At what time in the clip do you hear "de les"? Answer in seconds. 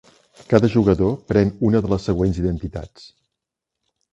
1.87-2.09